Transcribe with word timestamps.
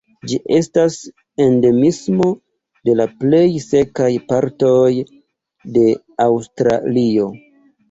Ĝi 0.29 0.37
estas 0.59 0.95
endemismo 1.43 2.29
de 2.89 2.97
la 3.03 3.07
plej 3.21 3.43
sekaj 3.67 4.09
partoj 4.33 4.91
de 5.79 5.87
Aŭstralio. 6.29 7.33